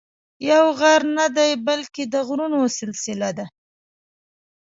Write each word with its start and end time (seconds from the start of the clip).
یو 0.51 0.65
غر 0.79 1.01
نه 1.17 1.25
دی 1.37 1.51
بلکې 1.67 2.03
د 2.13 2.15
غرونو 2.27 2.59
سلسله 2.79 3.29
ده. 3.37 3.45